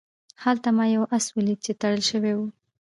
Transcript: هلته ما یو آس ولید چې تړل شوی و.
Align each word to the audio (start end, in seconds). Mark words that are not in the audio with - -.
هلته 0.43 0.69
ما 0.77 0.85
یو 0.95 1.03
آس 1.15 1.25
ولید 1.31 1.59
چې 1.65 1.71
تړل 1.81 2.01
شوی 2.09 2.33
و. 2.35 2.39